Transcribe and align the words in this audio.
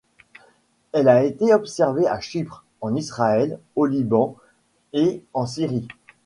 Elle 0.93 1.07
a 1.09 1.23
été 1.23 1.53
observée 1.53 2.07
à 2.07 2.19
Chypre, 2.19 2.63
en 2.79 2.95
Israël, 2.95 3.59
au 3.75 3.85
Liban 3.85 4.35
et 4.93 5.23
en 5.35 5.45
Syrie. 5.45 5.87